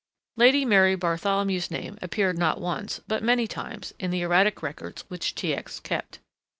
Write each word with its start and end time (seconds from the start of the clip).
Lady 0.35 0.65
Mary 0.65 0.95
Bartholomew's 0.95 1.69
name 1.69 1.99
appeared 2.01 2.35
not 2.35 2.59
once, 2.59 3.01
but 3.07 3.21
many 3.21 3.45
times, 3.45 3.93
in 3.99 4.09
the 4.09 4.21
erratic 4.21 4.63
records 4.63 5.05
which 5.09 5.35
T. 5.35 5.53
X. 5.53 5.79
kept. 5.79 6.17